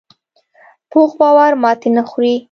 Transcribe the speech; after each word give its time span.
پوخ 0.91 1.09
باور 1.19 1.51
ماتې 1.61 1.89
نه 1.95 2.03
خوري 2.09 2.35